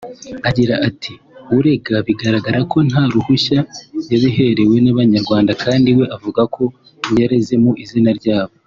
[0.49, 1.13] Agira ati
[1.57, 3.59] "Urega bigaragara ko nta ruhushya
[4.11, 6.63] yabiherewe n’Abanyarwanda kandi we avuga ko
[7.19, 8.53] yareze mu izina ryabo